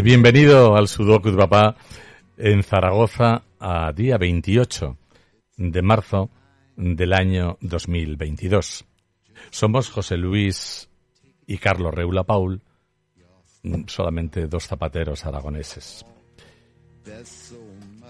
Bienvenido 0.00 0.74
al 0.74 0.88
Sudoku 0.88 1.36
Papá 1.36 1.76
en 2.38 2.62
Zaragoza 2.62 3.42
a 3.60 3.92
día 3.92 4.16
28 4.16 4.96
de 5.58 5.82
marzo 5.82 6.30
del 6.76 7.12
año 7.12 7.58
2022. 7.60 8.86
Somos 9.50 9.90
José 9.90 10.16
Luis 10.16 10.88
y 11.46 11.58
Carlos 11.58 11.94
Reula 11.94 12.24
Paul, 12.24 12.62
solamente 13.86 14.46
dos 14.46 14.66
zapateros 14.66 15.26
aragoneses. 15.26 16.06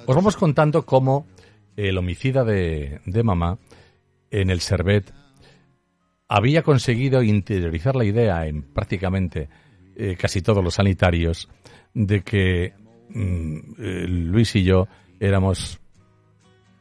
Os 0.06 0.16
vamos 0.16 0.36
contando 0.36 0.86
cómo 0.86 1.26
el 1.76 1.98
homicida 1.98 2.44
de, 2.44 3.00
de 3.04 3.22
mamá 3.24 3.58
en 4.30 4.50
el 4.50 4.60
Servet 4.60 5.12
había 6.28 6.62
conseguido 6.62 7.22
interiorizar 7.24 7.96
la 7.96 8.04
idea 8.04 8.46
en 8.46 8.62
prácticamente 8.62 9.48
eh, 9.96 10.16
casi 10.16 10.42
todos 10.42 10.62
los 10.62 10.74
sanitarios 10.74 11.48
de 11.94 12.22
que 12.22 12.74
mm, 13.10 13.58
eh, 13.78 14.06
Luis 14.08 14.56
y 14.56 14.64
yo 14.64 14.88
éramos 15.20 15.78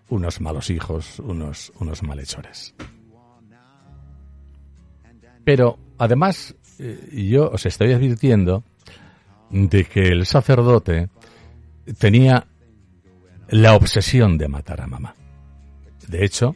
unos 0.09 0.41
malos 0.41 0.69
hijos, 0.69 1.19
unos, 1.19 1.71
unos 1.79 2.03
malhechores. 2.03 2.75
Pero 5.43 5.79
además, 5.97 6.55
eh, 6.79 7.27
yo 7.29 7.49
os 7.49 7.65
estoy 7.65 7.93
advirtiendo 7.93 8.63
de 9.49 9.85
que 9.85 10.01
el 10.01 10.25
sacerdote 10.25 11.09
tenía 11.97 12.47
la 13.49 13.75
obsesión 13.75 14.37
de 14.37 14.47
matar 14.47 14.81
a 14.81 14.87
mamá. 14.87 15.15
De 16.07 16.23
hecho, 16.23 16.55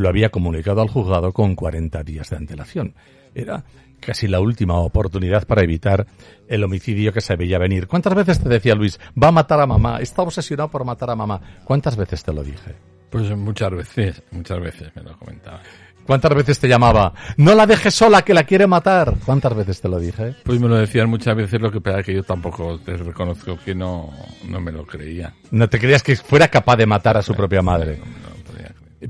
lo 0.00 0.08
había 0.08 0.30
comunicado 0.30 0.80
al 0.80 0.88
juzgado 0.88 1.32
con 1.32 1.54
40 1.54 2.02
días 2.02 2.30
de 2.30 2.36
antelación. 2.36 2.94
Era 3.34 3.64
casi 4.00 4.26
la 4.26 4.40
última 4.40 4.78
oportunidad 4.78 5.46
para 5.46 5.62
evitar 5.62 6.06
el 6.48 6.64
homicidio 6.64 7.12
que 7.12 7.20
se 7.20 7.36
veía 7.36 7.58
venir. 7.58 7.86
¿Cuántas 7.86 8.14
veces 8.14 8.40
te 8.40 8.48
decía 8.48 8.74
Luis, 8.74 8.98
va 9.22 9.28
a 9.28 9.32
matar 9.32 9.60
a 9.60 9.66
mamá, 9.66 10.00
está 10.00 10.22
obsesionado 10.22 10.70
por 10.70 10.84
matar 10.84 11.10
a 11.10 11.16
mamá? 11.16 11.40
¿Cuántas 11.64 11.96
veces 11.96 12.24
te 12.24 12.32
lo 12.32 12.42
dije? 12.42 12.74
Pues 13.10 13.36
muchas 13.36 13.70
veces, 13.72 14.22
muchas 14.30 14.60
veces 14.60 14.90
me 14.96 15.02
lo 15.02 15.18
comentaba. 15.18 15.60
¿Cuántas 16.06 16.34
veces 16.34 16.58
te 16.58 16.66
llamaba? 16.66 17.12
No 17.36 17.54
la 17.54 17.66
dejes 17.66 17.94
sola, 17.94 18.22
que 18.22 18.34
la 18.34 18.44
quiere 18.44 18.66
matar. 18.66 19.14
¿Cuántas 19.24 19.54
veces 19.54 19.80
te 19.80 19.88
lo 19.88 20.00
dije? 20.00 20.34
Pues 20.44 20.58
me 20.58 20.66
lo 20.66 20.76
decían 20.76 21.10
muchas 21.10 21.36
veces, 21.36 21.60
lo 21.60 21.70
que 21.70 21.80
pasa 21.80 22.02
que 22.02 22.14
yo 22.14 22.22
tampoco 22.22 22.78
te 22.80 22.96
reconozco 22.96 23.58
que 23.64 23.74
no, 23.74 24.10
no 24.48 24.60
me 24.60 24.72
lo 24.72 24.86
creía. 24.86 25.34
¿No 25.50 25.68
te 25.68 25.78
creías 25.78 26.02
que 26.02 26.16
fuera 26.16 26.48
capaz 26.48 26.76
de 26.76 26.86
matar 26.86 27.16
a 27.16 27.22
su 27.22 27.34
propia 27.34 27.62
madre? 27.62 28.00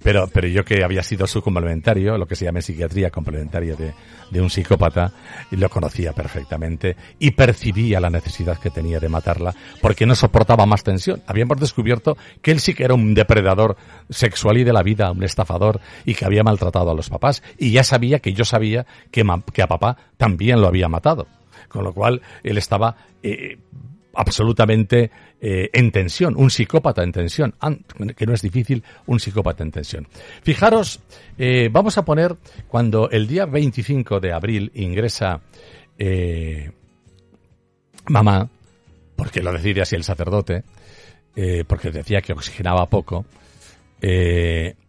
Pero, 0.02 0.28
pero 0.28 0.46
yo 0.46 0.64
que 0.64 0.84
había 0.84 1.02
sido 1.02 1.26
su 1.26 1.42
complementario, 1.42 2.16
lo 2.16 2.26
que 2.26 2.36
se 2.36 2.44
llama 2.44 2.60
psiquiatría 2.60 3.10
complementaria 3.10 3.74
de, 3.74 3.92
de 4.30 4.40
un 4.40 4.48
psicópata, 4.48 5.12
lo 5.50 5.68
conocía 5.68 6.12
perfectamente 6.12 6.96
y 7.18 7.32
percibía 7.32 8.00
la 8.00 8.10
necesidad 8.10 8.58
que 8.58 8.70
tenía 8.70 9.00
de 9.00 9.08
matarla 9.08 9.54
porque 9.80 10.06
no 10.06 10.14
soportaba 10.14 10.64
más 10.66 10.84
tensión. 10.84 11.22
Habíamos 11.26 11.58
descubierto 11.58 12.16
que 12.40 12.52
él 12.52 12.60
sí 12.60 12.74
que 12.74 12.84
era 12.84 12.94
un 12.94 13.14
depredador 13.14 13.76
sexual 14.08 14.58
y 14.58 14.64
de 14.64 14.72
la 14.72 14.82
vida, 14.82 15.10
un 15.10 15.24
estafador 15.24 15.80
y 16.04 16.14
que 16.14 16.24
había 16.24 16.44
maltratado 16.44 16.90
a 16.90 16.94
los 16.94 17.10
papás. 17.10 17.42
Y 17.58 17.72
ya 17.72 17.84
sabía 17.84 18.20
que 18.20 18.32
yo 18.32 18.44
sabía 18.44 18.86
que, 19.10 19.24
que 19.52 19.62
a 19.62 19.66
papá 19.66 19.96
también 20.16 20.60
lo 20.60 20.68
había 20.68 20.88
matado. 20.88 21.26
Con 21.68 21.84
lo 21.84 21.92
cual 21.92 22.22
él 22.42 22.58
estaba 22.58 22.96
eh, 23.22 23.58
absolutamente 24.14 25.10
eh, 25.40 25.70
en 25.72 25.90
tensión, 25.90 26.34
un 26.36 26.50
psicópata 26.50 27.02
en 27.02 27.12
tensión, 27.12 27.54
que 28.16 28.26
no 28.26 28.34
es 28.34 28.42
difícil, 28.42 28.82
un 29.06 29.20
psicópata 29.20 29.62
en 29.62 29.70
tensión. 29.70 30.08
Fijaros, 30.42 31.00
eh, 31.38 31.68
vamos 31.70 31.98
a 31.98 32.04
poner 32.04 32.36
cuando 32.68 33.10
el 33.10 33.26
día 33.26 33.46
25 33.46 34.20
de 34.20 34.32
abril 34.32 34.70
ingresa 34.74 35.40
eh, 35.98 36.70
mamá, 38.06 38.48
porque 39.16 39.42
lo 39.42 39.52
decide 39.52 39.82
así 39.82 39.96
el 39.96 40.04
sacerdote, 40.04 40.64
porque 41.66 41.90
decía 41.90 42.20
que 42.20 42.34
oxigenaba 42.34 42.84
poco, 42.86 43.24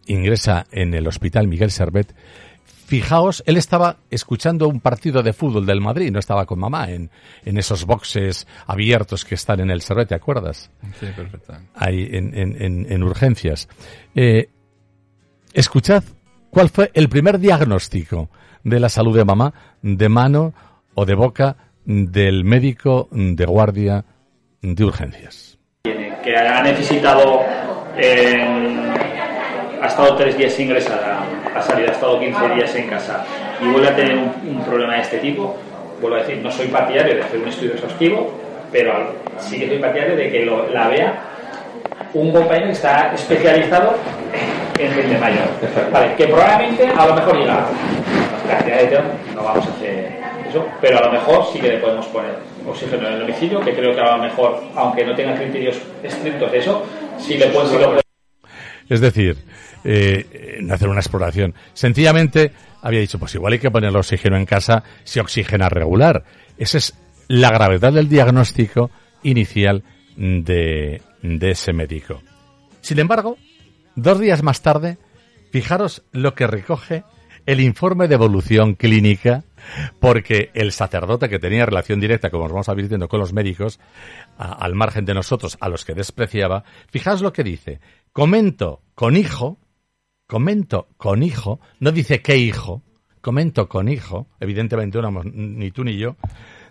ingresa 0.06 0.66
en 0.72 0.94
el 0.94 1.08
hospital 1.08 1.48
Miguel 1.48 1.72
Servet, 1.72 2.14
Fijaos, 2.92 3.42
él 3.46 3.56
estaba 3.56 4.00
escuchando 4.10 4.68
un 4.68 4.82
partido 4.82 5.24
de 5.24 5.32
fútbol 5.32 5.66
del 5.66 5.80
Madrid, 5.80 6.12
no 6.12 6.20
estaba 6.20 6.46
con 6.46 6.60
mamá 6.60 6.92
en, 6.92 7.10
en 7.46 7.58
esos 7.58 7.86
boxes 7.86 8.46
abiertos 8.68 9.24
que 9.24 9.36
están 9.36 9.62
en 9.62 9.72
el 9.72 9.80
Servet, 9.80 10.10
¿te 10.10 10.16
acuerdas? 10.16 10.70
Sí, 11.00 11.06
perfecto. 11.16 11.54
Ahí 11.74 12.10
en, 12.12 12.34
en, 12.38 12.86
en 12.92 13.04
urgencias. 13.04 13.70
Eh, 14.14 14.50
escuchad 15.54 16.04
cuál 16.50 16.68
fue 16.68 16.92
el 16.94 17.08
primer 17.08 17.40
diagnóstico 17.40 18.30
de 18.62 18.82
la 18.82 18.90
salud 18.90 19.16
de 19.16 19.24
mamá 19.24 19.54
de 19.82 20.10
mano 20.10 20.54
o 20.94 21.06
de 21.06 21.16
boca 21.16 21.56
del 21.86 22.44
médico 22.44 23.08
de 23.10 23.46
guardia 23.46 24.04
de 24.62 24.84
urgencias. 24.84 25.58
Que 25.84 26.36
ha 26.36 26.62
necesitado, 26.62 27.40
eh, 27.96 28.92
ha 29.82 29.88
estado 29.88 30.14
tres 30.18 30.38
días 30.38 30.60
ingresada 30.60 31.21
ha 31.56 31.62
salido, 31.62 31.90
ha 31.90 31.94
estado 31.94 32.20
15 32.20 32.50
días 32.56 32.76
en 32.76 32.88
casa 32.88 33.24
y 33.62 33.68
vuelve 33.68 33.90
a 33.90 33.96
tener 33.96 34.18
un, 34.18 34.64
problema 34.66 34.96
de 34.96 35.02
este 35.02 35.18
tipo, 35.18 35.56
vuelvo 36.00 36.18
a 36.18 36.20
decir, 36.20 36.38
no 36.38 36.52
soy 36.52 36.68
partidario 36.68 37.16
de 37.16 37.22
hacer 37.22 37.40
un 37.40 37.48
estudio 37.48 37.74
exhaustivo, 37.74 38.32
pero 38.72 38.94
sí 39.38 39.60
que 39.60 39.68
soy 39.68 39.80
partidario 39.80 40.16
de 40.16 40.32
que 40.32 40.46
la 40.74 40.88
vea 40.88 41.14
un 42.14 42.32
compañero 42.32 42.68
que 42.68 42.74
está 42.74 43.14
especializado 43.14 43.96
en 44.78 44.92
gente 44.92 45.18
mayor. 45.18 45.48
Vale, 45.92 46.16
que 46.16 46.28
probablemente 46.28 46.88
a 46.88 47.06
lo 47.06 47.16
mejor 47.16 47.38
diga, 47.38 47.66
no 49.36 49.44
vamos 49.44 49.68
a 49.68 49.70
hacer 49.70 50.12
eso, 50.50 50.66
pero 50.82 50.98
a 50.98 51.02
lo 51.06 51.12
mejor 51.12 51.46
sí 51.52 51.60
que 51.60 51.70
le 51.70 51.78
podemos 51.78 52.06
poner 52.08 52.32
oxígeno 52.68 53.08
en 53.08 53.14
el 53.14 53.20
domicilio, 53.22 53.60
que 53.62 53.74
creo 53.74 53.94
que 53.94 54.02
a 54.02 54.18
lo 54.18 54.24
mejor, 54.24 54.62
aunque 54.76 55.06
no 55.06 55.16
tenga 55.16 55.36
criterios 55.36 55.80
estrictos 56.04 56.52
de 56.52 56.58
eso, 56.60 56.84
sí 57.18 57.38
le 57.38 57.48
pueden... 57.48 58.01
Es 58.92 59.00
decir, 59.00 59.38
eh, 59.86 60.60
hacer 60.70 60.90
una 60.90 61.00
exploración. 61.00 61.56
Sencillamente 61.72 62.52
había 62.82 63.00
dicho, 63.00 63.20
pues 63.20 63.34
igual 63.36 63.54
hay 63.54 63.60
que 63.60 63.72
poner 63.72 63.90
el 63.90 63.96
oxígeno 63.96 64.36
en 64.36 64.46
casa 64.46 64.84
si 65.06 65.22
oxigena 65.22 65.70
regular. 65.70 66.26
Esa 66.58 66.78
es 66.78 66.94
la 67.30 67.52
gravedad 67.52 67.94
del 67.94 68.10
diagnóstico 68.10 68.92
inicial 69.24 69.86
de, 70.18 71.02
de 71.22 71.52
ese 71.52 71.72
médico. 71.72 72.22
Sin 72.82 73.00
embargo, 73.00 73.38
dos 73.96 74.20
días 74.20 74.44
más 74.44 74.62
tarde, 74.62 74.98
fijaros 75.54 76.04
lo 76.12 76.36
que 76.36 76.48
recoge 76.48 77.06
el 77.46 77.60
informe 77.60 78.08
de 78.08 78.16
evolución 78.16 78.76
clínica, 78.76 79.44
porque 80.00 80.52
el 80.54 80.72
sacerdote 80.72 81.30
que 81.30 81.40
tenía 81.40 81.66
relación 81.66 82.00
directa, 82.00 82.30
como 82.30 82.44
nos 82.44 82.52
vamos 82.52 82.70
a 82.70 82.74
ir 82.74 82.84
diciendo, 82.84 83.08
con 83.08 83.20
los 83.20 83.34
médicos, 83.34 83.80
al 84.38 84.76
margen 84.76 85.06
de 85.06 85.14
nosotros, 85.14 85.58
a 85.60 85.70
los 85.70 85.86
que 85.86 85.94
despreciaba, 85.94 86.64
fijaos 86.90 87.22
lo 87.22 87.34
que 87.34 87.44
dice. 87.44 87.80
Comento 88.12 88.82
con 88.96 89.16
hijo 89.16 89.60
comento 90.32 90.88
con 90.96 91.24
hijo, 91.24 91.60
no 91.82 91.92
dice 91.92 92.22
qué 92.22 92.38
hijo, 92.38 92.84
comento 93.20 93.68
con 93.68 93.90
hijo, 93.90 94.28
evidentemente 94.40 95.02
no 95.02 95.24
ni 95.26 95.72
tú 95.72 95.84
ni 95.84 95.98
yo, 95.98 96.16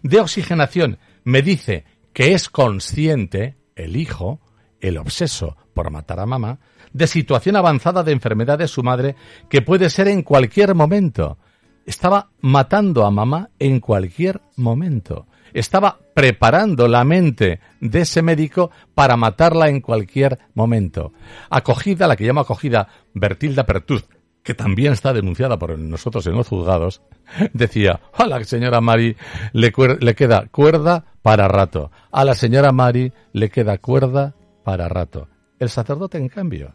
de 0.03 0.19
oxigenación 0.19 0.97
me 1.25 1.43
dice 1.43 1.85
que 2.15 2.33
es 2.33 2.49
consciente 2.49 3.59
el 3.77 3.97
hijo, 3.97 4.41
el 4.81 4.99
obseso 4.99 5.57
por 5.75 5.91
matar 5.91 6.21
a 6.21 6.27
mamá, 6.27 6.59
de 6.93 7.07
situación 7.07 7.57
avanzada 7.57 8.03
de 8.03 8.13
enfermedad 8.13 8.59
de 8.59 8.69
su 8.69 8.83
madre 8.83 9.15
que 9.49 9.63
puede 9.63 9.91
ser 9.91 10.09
en 10.09 10.23
cualquier 10.23 10.75
momento. 10.75 11.39
Estaba 11.87 12.31
matando 12.41 13.07
a 13.07 13.11
mamá 13.11 13.51
en 13.59 13.81
cualquier 13.81 14.41
momento 14.57 15.27
estaba 15.53 15.99
preparando 16.15 16.89
la 16.89 17.05
mente 17.05 17.61
de 17.81 18.01
ese 18.01 18.23
médico 18.23 18.71
para 18.95 19.17
matarla 19.17 19.69
en 19.69 19.81
cualquier 19.81 20.39
momento. 20.55 21.13
Acogida, 21.49 22.07
la 22.07 22.17
que 22.17 22.25
llama 22.25 22.43
acogida 22.43 22.89
Bertilda 23.15 23.65
Pertuz, 23.65 24.07
que 24.43 24.55
también 24.55 24.93
está 24.93 25.13
denunciada 25.13 25.59
por 25.59 25.79
nosotros 25.79 26.27
en 26.27 26.35
los 26.35 26.49
juzgados, 26.49 27.03
decía, 27.53 28.01
a 28.17 28.27
la 28.27 28.43
señora 28.45 28.81
Mari 28.81 29.17
le, 29.53 29.73
le 30.01 30.15
queda 30.15 30.47
cuerda 30.51 31.05
para 31.23 31.49
rato, 31.49 31.91
a 32.11 32.25
la 32.25 32.35
señora 32.35 32.73
Mari 32.73 33.13
le 33.33 33.51
queda 33.51 33.79
cuerda 33.79 34.35
para 34.65 34.89
rato. 34.89 35.29
El 35.59 35.69
sacerdote, 35.69 36.19
en 36.19 36.29
cambio, 36.29 36.75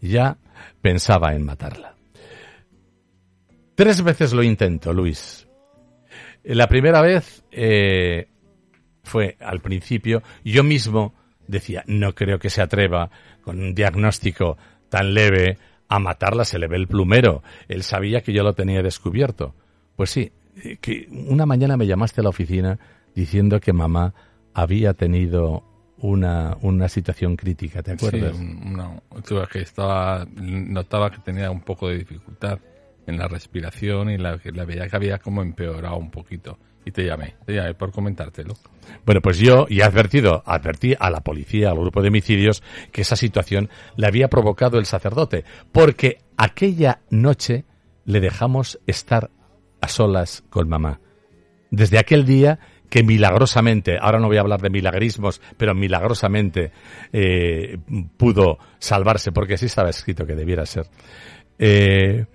ya 0.00 0.38
pensaba 0.80 1.34
en 1.34 1.44
matarla. 1.44 1.96
Tres 3.74 4.02
veces 4.02 4.32
lo 4.32 4.42
intentó, 4.42 4.92
Luis, 4.92 5.48
la 6.44 6.66
primera 6.66 7.00
vez 7.00 7.44
eh, 7.50 8.28
fue 9.02 9.36
al 9.40 9.60
principio, 9.60 10.22
yo 10.44 10.62
mismo 10.64 11.14
decía, 11.46 11.84
no 11.86 12.14
creo 12.14 12.38
que 12.38 12.50
se 12.50 12.62
atreva 12.62 13.10
con 13.42 13.60
un 13.60 13.74
diagnóstico 13.74 14.56
tan 14.88 15.14
leve 15.14 15.58
a 15.88 15.98
matarla, 15.98 16.44
se 16.44 16.58
le 16.58 16.68
ve 16.68 16.76
el 16.76 16.88
plumero. 16.88 17.42
Él 17.68 17.82
sabía 17.82 18.22
que 18.22 18.32
yo 18.32 18.42
lo 18.42 18.54
tenía 18.54 18.82
descubierto. 18.82 19.54
Pues 19.96 20.10
sí, 20.10 20.32
eh, 20.64 20.78
que 20.80 21.06
una 21.10 21.46
mañana 21.46 21.76
me 21.76 21.86
llamaste 21.86 22.20
a 22.20 22.24
la 22.24 22.30
oficina 22.30 22.78
diciendo 23.14 23.60
que 23.60 23.72
mamá 23.72 24.14
había 24.54 24.94
tenido 24.94 25.64
una, 26.02 26.56
una 26.62 26.88
situación 26.88 27.36
crítica, 27.36 27.82
¿te 27.82 27.92
acuerdas? 27.92 28.36
Sí, 28.36 28.58
no, 28.64 29.02
que 29.50 29.60
estaba, 29.60 30.26
notaba 30.36 31.10
que 31.10 31.18
tenía 31.18 31.50
un 31.50 31.60
poco 31.62 31.88
de 31.88 31.98
dificultad 31.98 32.58
en 33.06 33.18
la 33.18 33.28
respiración 33.28 34.10
y 34.10 34.18
la, 34.18 34.38
la 34.44 34.64
veía 34.64 34.88
que 34.88 34.96
había 34.96 35.18
como 35.18 35.42
empeorado 35.42 35.96
un 35.96 36.10
poquito. 36.10 36.58
y 36.84 36.90
te 36.90 37.04
llamé, 37.04 37.36
te 37.46 37.54
llamé 37.54 37.74
por 37.74 37.92
comentártelo. 37.92 38.54
Bueno, 39.06 39.20
pues 39.20 39.38
yo, 39.38 39.66
y 39.68 39.80
he 39.80 39.84
advertido, 39.84 40.42
advertí 40.44 40.94
a 40.98 41.10
la 41.10 41.20
policía, 41.20 41.70
al 41.70 41.78
grupo 41.78 42.02
de 42.02 42.08
homicidios, 42.08 42.62
que 42.90 43.02
esa 43.02 43.16
situación 43.16 43.70
le 43.96 44.06
había 44.06 44.28
provocado 44.28 44.78
el 44.78 44.86
sacerdote, 44.86 45.44
porque 45.70 46.18
aquella 46.36 47.00
noche 47.10 47.64
le 48.04 48.20
dejamos 48.20 48.80
estar 48.86 49.30
a 49.80 49.88
solas 49.88 50.42
con 50.50 50.68
mamá. 50.68 51.00
Desde 51.70 51.98
aquel 51.98 52.24
día 52.24 52.58
que 52.92 53.02
milagrosamente, 53.02 53.96
ahora 53.98 54.18
no 54.18 54.26
voy 54.26 54.36
a 54.36 54.40
hablar 54.40 54.60
de 54.60 54.68
milagrismos, 54.68 55.40
pero 55.56 55.74
milagrosamente 55.74 56.72
eh, 57.10 57.78
pudo 58.18 58.58
salvarse, 58.78 59.32
porque 59.32 59.54
así 59.54 59.64
estaba 59.64 59.88
escrito 59.88 60.26
que 60.26 60.34
debiera 60.34 60.66
ser. 60.66 60.84
Eh, 61.58 62.26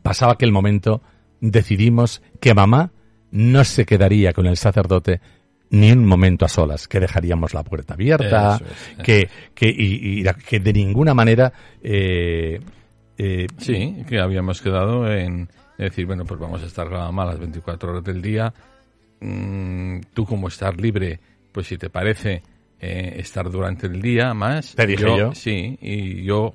pasaba 0.00 0.32
aquel 0.32 0.50
momento, 0.50 1.02
decidimos 1.42 2.22
que 2.40 2.54
mamá 2.54 2.90
no 3.32 3.64
se 3.64 3.84
quedaría 3.84 4.32
con 4.32 4.46
el 4.46 4.56
sacerdote 4.56 5.20
ni 5.68 5.92
un 5.92 6.06
momento 6.06 6.46
a 6.46 6.48
solas, 6.48 6.88
que 6.88 7.00
dejaríamos 7.00 7.52
la 7.52 7.62
puerta 7.62 7.92
abierta, 7.92 8.62
es, 8.96 9.04
que, 9.04 9.28
que, 9.54 9.68
y, 9.68 10.24
que 10.48 10.58
de 10.58 10.72
ninguna 10.72 11.12
manera 11.12 11.52
eh, 11.82 12.60
Sí, 13.58 14.04
que 14.08 14.20
habíamos 14.20 14.62
quedado 14.62 15.06
en 15.12 15.50
decir, 15.76 16.06
bueno, 16.06 16.24
pues 16.24 16.40
vamos 16.40 16.62
a 16.62 16.66
estar 16.66 16.88
mamá 16.88 17.26
las 17.26 17.38
24 17.38 17.90
horas 17.90 18.04
del 18.04 18.22
día. 18.22 18.52
Mm, 19.20 20.00
tú 20.14 20.24
como 20.24 20.48
estar 20.48 20.80
libre, 20.80 21.20
pues 21.52 21.66
si 21.66 21.76
te 21.78 21.90
parece 21.90 22.42
eh, 22.80 23.14
estar 23.18 23.50
durante 23.50 23.86
el 23.86 24.00
día 24.00 24.34
más. 24.34 24.74
Te 24.74 24.86
dije 24.86 25.04
yo. 25.04 25.34
Sí, 25.34 25.78
y 25.80 26.24
yo 26.24 26.54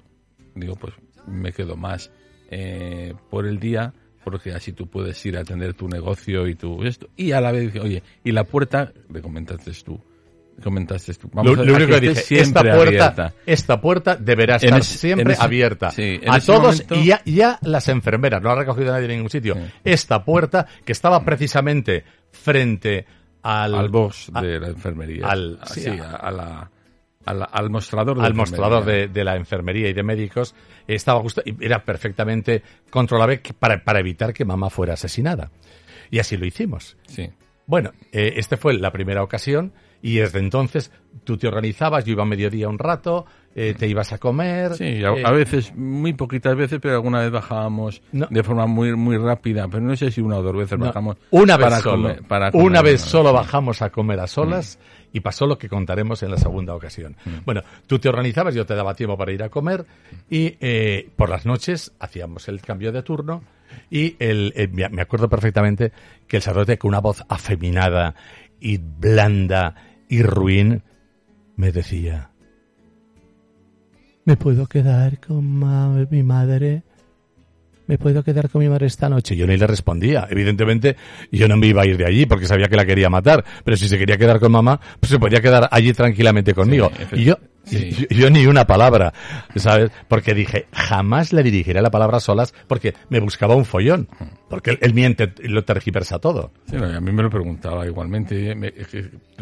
digo, 0.56 0.76
pues 0.76 0.94
me 1.28 1.52
quedo 1.52 1.76
más 1.76 2.12
eh, 2.50 3.14
por 3.30 3.46
el 3.46 3.60
día 3.60 3.94
porque 4.26 4.52
así 4.54 4.74
tú 4.74 4.88
puedes 4.88 5.24
ir 5.26 5.38
a 5.38 5.42
atender 5.42 5.76
tu 5.76 5.88
negocio 5.88 6.48
y 6.48 6.56
tu 6.56 6.84
esto. 6.84 7.08
Y 7.16 7.32
a 7.32 7.40
la 7.40 7.52
vez 7.52 7.76
oye, 7.76 8.02
y 8.24 8.32
la 8.32 8.44
puerta, 8.44 8.92
le 9.14 9.22
comentaste 9.22 9.72
tú, 9.86 10.02
comentaste 10.64 11.14
tú. 11.16 11.28
Lo, 11.34 11.44
Vamos 11.44 11.60
a- 11.60 11.64
lo 11.64 11.74
a 11.74 11.76
único 11.78 12.00
que 12.00 12.08
esté 12.08 12.10
dije, 12.10 12.42
esta 12.42 12.62
siempre 12.62 12.76
puerta, 12.76 13.06
abierta. 13.08 13.34
esta 13.46 13.82
puerta 13.82 14.16
deberá 14.16 14.56
estar 14.56 14.80
ese- 14.80 14.98
siempre 14.98 15.34
ese- 15.34 15.44
abierta 15.44 15.92
sí, 15.92 16.20
a 16.28 16.40
todos 16.40 16.82
momento- 16.82 16.96
y 16.96 17.06
ya, 17.06 17.22
ya 17.26 17.60
las 17.62 17.88
enfermeras, 17.90 18.42
no 18.42 18.50
ha 18.52 18.56
recogido 18.56 18.92
nadie 18.92 19.06
en 19.06 19.12
ningún 19.12 19.30
sitio. 19.30 19.56
Sí. 19.56 19.62
Esta 19.84 20.24
puerta 20.24 20.66
que 20.84 20.92
estaba 20.92 21.24
precisamente 21.24 22.04
frente 22.32 23.06
al, 23.44 23.76
al 23.76 23.90
box 23.90 24.32
a- 24.34 24.42
de 24.42 24.60
la 24.60 24.68
enfermería. 24.70 25.28
al- 25.28 25.60
sí, 25.66 25.82
sí, 25.82 25.90
a- 25.90 26.16
a, 26.16 26.32
la, 26.32 26.72
a 27.26 27.34
la- 27.34 27.46
al 27.46 27.70
mostrador. 27.70 28.18
de 28.18 28.24
al 28.26 28.32
la 28.32 28.36
mostrador 28.36 28.86
de, 28.86 28.92
enfermería. 29.04 29.14
de 29.14 29.24
la 29.24 29.36
enfermería 29.36 29.90
y 29.90 29.94
de 29.94 30.04
médicos, 30.04 30.56
estaba 30.88 31.20
justo, 31.22 31.42
y 31.46 31.56
era 31.64 31.84
perfectamente 31.84 32.64
controlable 32.90 33.42
que- 33.42 33.54
para, 33.54 33.84
para 33.84 34.00
evitar 34.00 34.34
que 34.34 34.46
mamá 34.46 34.70
fuera 34.70 34.94
asesinada. 34.94 35.52
Y 36.12 36.20
así 36.20 36.38
lo 36.38 36.46
hicimos. 36.46 36.98
Sí. 37.08 37.30
Bueno, 37.68 37.92
eh, 38.12 38.34
esta 38.38 38.58
fue 38.58 38.76
la 38.76 38.92
primera 38.92 39.24
ocasión 39.24 39.74
y 40.06 40.18
desde 40.18 40.38
entonces 40.40 40.92
tú 41.24 41.36
te 41.38 41.48
organizabas, 41.48 42.06
yo 42.06 42.12
iba 42.12 42.22
a 42.24 42.28
mediodía 42.28 42.70
un 42.70 42.78
rato, 42.78 43.26
eh, 43.56 43.74
te 43.76 43.88
ibas 43.88 44.14
a 44.14 44.18
comer. 44.20 44.76
Sí, 44.76 45.04
a, 45.04 45.14
eh, 45.14 45.24
a 45.26 45.32
veces, 45.32 45.74
muy 45.76 46.14
poquitas 46.14 46.56
veces, 46.56 46.80
pero 46.80 46.94
alguna 46.96 47.22
vez 47.22 47.32
bajábamos 47.32 48.04
No. 48.12 48.28
de 48.30 48.44
forma 48.44 48.68
muy 48.68 48.96
muy 48.96 49.18
rápida, 49.18 49.68
pero 49.68 49.82
no 49.82 49.96
sé 49.96 50.12
si 50.12 50.22
una 50.22 50.38
o 50.38 50.44
dos 50.44 50.56
veces 50.56 50.78
no, 50.78 50.86
bajamos. 50.86 51.18
una 51.32 51.58
vez 51.58 51.64
para 51.66 51.80
solo. 51.80 51.96
comer- 52.10 52.24
para 52.28 52.52
comer 52.52 52.68
una 52.68 52.82
vez 52.84 53.02
solo 53.02 53.34
bajamos 53.34 53.82
a 53.82 53.90
comer 53.90 54.20
a 54.20 54.28
solas 54.28 54.78
y 55.12 55.22
pasó 55.22 55.48
lo 55.48 55.58
que 55.58 55.70
contaremos 55.70 56.22
en 56.22 56.30
la 56.32 56.38
segunda 56.38 56.76
ocasión. 56.76 57.16
Bueno, 57.46 57.62
tú 57.88 57.98
te 57.98 58.08
organizabas, 58.10 58.54
yo 58.54 58.66
te 58.66 58.76
daba 58.76 58.94
tiempo 58.94 59.18
para 59.18 59.32
ir 59.32 59.42
a 59.42 59.50
comer 59.50 59.86
y 60.30 60.56
eh, 60.60 61.10
por 61.16 61.30
las 61.30 61.46
noches 61.48 61.94
hacíamos 62.00 62.48
el 62.50 62.62
cambio 62.62 62.92
de 62.92 63.02
turno 63.02 63.42
y 63.90 64.16
el, 64.20 64.54
eh, 64.56 64.68
me 64.68 65.02
acuerdo 65.02 65.28
perfectamente 65.30 65.92
que 66.28 66.38
el 66.38 66.44
sacerdote 66.44 66.78
con 66.78 66.90
una 66.90 67.00
voz 67.00 67.24
afeminada 67.30 68.14
y 68.60 68.78
blanda 68.78 69.76
y 70.10 70.22
ruin 70.22 70.82
me 71.56 71.72
decía 71.72 72.32
¿Me 74.26 74.38
puedo 74.38 74.66
quedar 74.66 75.20
con 75.20 75.46
ma- 75.60 76.06
mi 76.10 76.24
madre? 76.24 76.82
¿Me 77.88 78.00
puedo 78.00 78.24
quedar 78.24 78.50
con 78.50 78.64
mi 78.64 78.68
madre 78.70 78.88
esta 78.88 79.08
noche? 79.08 79.36
Yo 79.36 79.46
ni 79.46 79.56
le 79.58 79.68
respondía. 79.68 80.28
Evidentemente, 80.32 80.96
yo 81.32 81.48
no 81.48 81.56
me 81.58 81.68
iba 81.68 81.84
a 81.84 81.86
ir 81.86 81.98
de 81.98 82.06
allí 82.08 82.26
porque 82.26 82.48
sabía 82.48 82.68
que 82.68 82.76
la 82.76 82.86
quería 82.88 83.12
matar. 83.12 83.46
Pero 83.64 83.78
si 83.78 83.88
se 83.88 84.00
quería 84.00 84.18
quedar 84.18 84.40
con 84.40 84.52
mamá, 84.52 84.80
pues 85.00 85.12
se 85.12 85.20
podía 85.20 85.40
quedar 85.42 85.70
allí 85.72 85.94
tranquilamente 85.94 86.56
conmigo. 86.56 86.90
Sí, 87.12 87.22
y 87.22 87.26
yo, 87.26 87.38
sí. 87.66 87.92
yo, 88.10 88.18
yo 88.18 88.30
ni 88.30 88.46
una 88.46 88.66
palabra, 88.66 89.14
¿sabes? 89.56 89.92
Porque 90.08 90.34
dije, 90.34 90.68
jamás 90.72 91.34
le 91.34 91.44
dirigiré 91.44 91.82
la 91.82 91.92
palabra 91.92 92.18
a 92.18 92.20
solas 92.20 92.54
porque 92.68 92.94
me 93.10 93.20
buscaba 93.20 93.56
un 93.56 93.66
follón. 93.66 94.08
Porque 94.50 94.72
él, 94.72 94.80
él 94.82 94.94
miente 94.94 95.34
y 95.44 95.48
lo 95.48 95.64
tergiversa 95.64 96.20
todo. 96.20 96.52
Sí, 96.70 96.76
no, 96.78 96.86
a 96.86 97.02
mí 97.02 97.12
me 97.12 97.24
lo 97.24 97.30
preguntaba 97.30 97.86
igualmente. 97.86 98.56
me- 98.56 98.74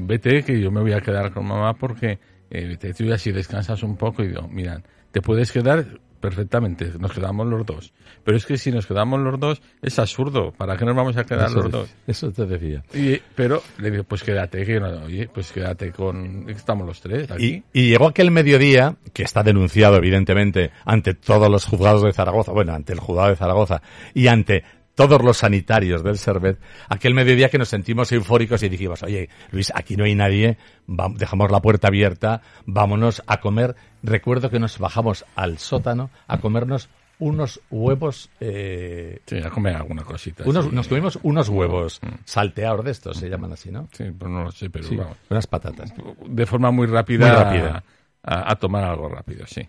vete, 0.01 0.43
que 0.43 0.59
yo 0.59 0.71
me 0.71 0.81
voy 0.81 0.93
a 0.93 1.01
quedar 1.01 1.31
con 1.33 1.45
mamá 1.47 1.73
porque 1.73 2.19
eh, 2.49 2.65
vete 2.67 2.93
tú 2.93 3.03
y 3.05 3.11
así 3.11 3.31
descansas 3.31 3.83
un 3.83 3.97
poco. 3.97 4.23
Y 4.23 4.27
digo, 4.29 4.47
mira, 4.47 4.81
te 5.11 5.21
puedes 5.21 5.51
quedar 5.51 5.85
perfectamente, 6.23 6.89
nos 6.99 7.11
quedamos 7.11 7.45
los 7.47 7.65
dos. 7.65 7.91
Pero 8.23 8.37
es 8.37 8.45
que 8.45 8.57
si 8.57 8.71
nos 8.71 8.87
quedamos 8.87 9.19
los 9.19 9.37
dos, 9.37 9.61
es 9.81 9.99
absurdo. 9.99 10.53
¿Para 10.53 10.77
qué 10.77 10.85
nos 10.85 10.95
vamos 10.95 11.17
a 11.17 11.25
quedar 11.25 11.49
Eso, 11.49 11.63
los 11.63 11.69
dos? 11.69 11.95
eso 12.07 12.31
te 12.31 12.45
decía. 12.45 12.81
Y, 12.93 13.21
pero 13.35 13.61
le 13.77 13.91
digo, 13.91 14.05
pues 14.05 14.23
quédate, 14.23 14.65
que 14.65 14.79
no, 14.79 14.87
oye, 15.03 15.27
pues 15.33 15.51
quédate 15.51 15.91
con, 15.91 16.49
estamos 16.49 16.87
los 16.87 17.01
tres 17.01 17.29
aquí. 17.29 17.61
Y, 17.73 17.81
y 17.81 17.89
llegó 17.89 18.07
aquel 18.07 18.31
mediodía, 18.31 18.95
que 19.11 19.23
está 19.23 19.43
denunciado 19.43 19.97
evidentemente 19.97 20.71
ante 20.85 21.13
todos 21.13 21.51
los 21.51 21.65
juzgados 21.65 22.03
de 22.03 22.13
Zaragoza, 22.13 22.53
bueno, 22.53 22.73
ante 22.73 22.93
el 22.93 23.01
juzgado 23.01 23.27
de 23.27 23.35
Zaragoza 23.35 23.81
y 24.13 24.27
ante 24.27 24.63
todos 24.95 25.21
los 25.21 25.37
sanitarios 25.37 26.03
del 26.03 26.17
Servet, 26.17 26.57
aquel 26.87 27.13
mediodía 27.13 27.49
que 27.49 27.57
nos 27.57 27.69
sentimos 27.69 28.11
eufóricos 28.11 28.63
y 28.63 28.69
dijimos, 28.69 29.03
oye, 29.03 29.29
Luis, 29.51 29.71
aquí 29.75 29.97
no 29.97 30.05
hay 30.05 30.15
nadie, 30.15 30.57
dejamos 30.87 31.51
la 31.51 31.61
puerta 31.61 31.87
abierta, 31.87 32.41
vámonos 32.65 33.23
a 33.27 33.39
comer. 33.39 33.75
Recuerdo 34.03 34.49
que 34.49 34.59
nos 34.59 34.77
bajamos 34.77 35.25
al 35.35 35.57
sótano 35.57 36.09
a 36.27 36.37
comernos 36.39 36.89
unos 37.19 37.61
huevos, 37.71 38.29
eh, 38.41 39.19
Sí, 39.25 39.37
a 39.37 39.49
comer 39.49 39.75
alguna 39.77 40.03
cosita. 40.03 40.43
unos, 40.45 40.65
sí. 40.65 40.71
nos 40.73 40.87
comimos 40.89 41.17
unos 41.23 41.47
huevos 41.47 42.01
salteados 42.25 42.83
de 42.83 42.91
estos, 42.91 43.17
se 43.17 43.29
llaman 43.29 43.53
así, 43.53 43.71
¿no? 43.71 43.87
Sí, 43.93 44.05
pues 44.11 44.29
no 44.31 44.43
lo 44.43 44.51
sé, 44.51 44.69
pero 44.69 44.83
Sí, 44.85 44.95
vamos. 44.97 45.17
unas 45.29 45.47
patatas. 45.47 45.93
De 46.27 46.45
forma 46.45 46.69
muy 46.71 46.87
rápida. 46.87 47.27
Muy 47.27 47.35
rápida. 47.43 47.83
A, 48.23 48.51
a 48.51 48.55
tomar 48.55 48.83
algo 48.83 49.07
rápido, 49.09 49.45
sí. 49.47 49.67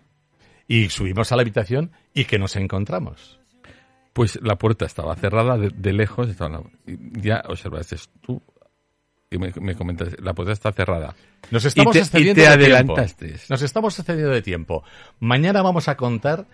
Y 0.67 0.89
subimos 0.89 1.31
a 1.31 1.35
la 1.35 1.43
habitación 1.43 1.91
y 2.13 2.25
que 2.25 2.39
nos 2.39 2.55
encontramos. 2.55 3.39
Pues 4.13 4.39
la 4.41 4.55
puerta 4.57 4.85
estaba 4.85 5.15
cerrada 5.15 5.57
de, 5.57 5.69
de 5.69 5.93
lejos. 5.93 6.29
Estaba 6.29 6.49
la- 6.59 6.63
ya 7.13 7.43
observaste 7.47 7.97
tú 8.21 8.41
y 9.35 9.37
me, 9.37 9.53
me 9.59 9.75
comentaste, 9.75 10.21
la 10.21 10.33
puerta 10.33 10.53
está 10.53 10.71
cerrada. 10.71 11.15
Nos 11.51 11.65
estamos 11.65 11.95
y 11.95 11.99
te, 11.99 11.99
y 11.99 12.01
excediendo 12.01 12.43
te 12.43 12.57
de 12.57 12.65
tiempo. 12.65 12.95
Nos 13.49 13.61
estamos 13.61 13.99
excediendo 13.99 14.31
de 14.31 14.41
tiempo. 14.41 14.83
Mañana 15.19 15.61
vamos 15.61 15.87
a 15.87 15.95
contar 15.95 16.45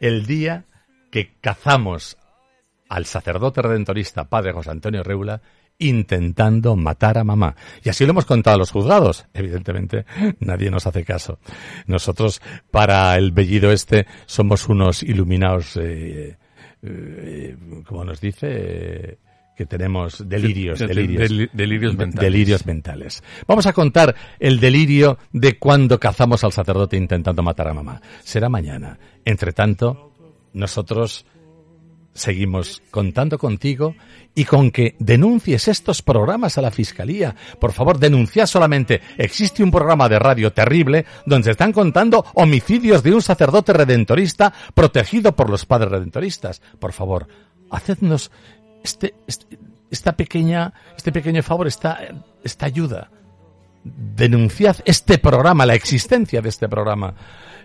el 0.00 0.26
día 0.26 0.64
que 1.10 1.32
cazamos 1.40 2.16
al 2.88 3.06
sacerdote 3.06 3.62
redentorista 3.62 4.24
padre 4.24 4.52
José 4.52 4.70
Antonio 4.70 5.02
Reula 5.02 5.40
intentando 5.78 6.76
matar 6.76 7.18
a 7.18 7.24
mamá. 7.24 7.54
Y 7.82 7.88
así 7.88 8.04
lo 8.04 8.10
hemos 8.10 8.24
contado 8.24 8.56
a 8.56 8.58
los 8.58 8.70
juzgados. 8.70 9.26
Evidentemente, 9.34 10.06
nadie 10.40 10.70
nos 10.70 10.86
hace 10.86 11.04
caso. 11.04 11.38
Nosotros, 11.86 12.40
para 12.70 13.16
el 13.16 13.32
bellido 13.32 13.70
este, 13.72 14.06
somos 14.26 14.68
unos 14.68 15.02
iluminados, 15.02 15.76
eh, 15.76 16.38
eh, 16.82 17.56
como 17.86 18.04
nos 18.04 18.20
dice, 18.20 19.18
que 19.56 19.66
tenemos 19.66 20.28
delirios, 20.28 20.78
delirios. 20.80 21.30
deli- 21.30 21.50
delirios 21.52 21.96
mentales. 21.96 22.20
Delirios 22.32 22.66
mentales. 22.66 23.22
Vamos 23.46 23.66
a 23.66 23.72
contar 23.72 24.14
el 24.38 24.60
delirio 24.60 25.18
de 25.32 25.58
cuando 25.58 25.98
cazamos 25.98 26.44
al 26.44 26.52
sacerdote 26.52 26.96
intentando 26.96 27.42
matar 27.42 27.68
a 27.68 27.74
mamá. 27.74 28.00
Será 28.22 28.48
mañana. 28.50 28.98
Entre 29.24 29.52
tanto, 29.52 30.12
nosotros 30.52 31.24
seguimos 32.12 32.82
contando 32.90 33.38
contigo 33.38 33.94
y 34.34 34.44
con 34.44 34.70
que 34.70 34.94
denuncies 34.98 35.68
estos 35.68 36.00
programas 36.02 36.56
a 36.56 36.62
la 36.62 36.70
Fiscalía. 36.70 37.34
Por 37.60 37.72
favor, 37.72 37.98
denuncia 37.98 38.46
solamente. 38.46 39.00
Existe 39.18 39.62
un 39.62 39.70
programa 39.70 40.08
de 40.08 40.18
radio 40.18 40.52
terrible 40.52 41.04
donde 41.26 41.44
se 41.46 41.50
están 41.52 41.72
contando 41.72 42.24
homicidios 42.34 43.02
de 43.02 43.14
un 43.14 43.22
sacerdote 43.22 43.72
redentorista 43.74 44.52
protegido 44.74 45.34
por 45.36 45.50
los 45.50 45.66
padres 45.66 45.90
redentoristas. 45.90 46.62
Por 46.78 46.92
favor, 46.92 47.26
hacednos 47.70 48.30
este, 48.86 49.14
este- 49.26 49.58
esta 49.90 50.12
pequeña, 50.16 50.72
este 50.96 51.12
pequeño 51.12 51.42
favor, 51.42 51.66
esta, 51.66 51.98
esta 52.42 52.66
ayuda. 52.66 53.10
Denunciad 53.84 54.76
este 54.84 55.18
programa, 55.18 55.64
la 55.66 55.74
existencia 55.74 56.40
de 56.40 56.48
este 56.48 56.68
programa. 56.68 57.14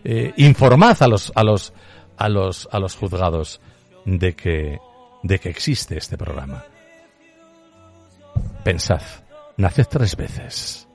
Eh, 0.03 0.33
informad 0.37 0.97
a 1.01 1.07
los, 1.07 1.31
a 1.35 1.43
los, 1.43 1.73
a 2.17 2.29
los, 2.29 2.67
a 2.71 2.79
los 2.79 2.95
juzgados 2.95 3.59
de 4.05 4.35
que, 4.35 4.79
de 5.23 5.39
que 5.39 5.49
existe 5.49 5.97
este 5.97 6.17
programa. 6.17 6.63
Pensad, 8.63 9.01
naced 9.57 9.87
tres 9.89 10.15
veces. 10.15 10.87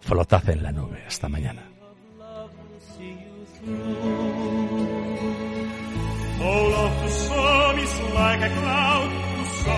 Flotad 0.00 0.48
en 0.50 0.62
la 0.62 0.72
nube. 0.72 1.04
Hasta 1.06 1.28
mañana. 1.28 1.62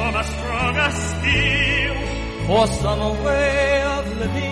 Some 0.02 0.16
as 0.16 0.26
strong 0.36 0.76
as 0.86 0.94
steel, 1.10 1.96
for 2.46 2.66
some 2.82 3.22
way 3.24 3.82
of 3.82 4.18
living. 4.18 4.32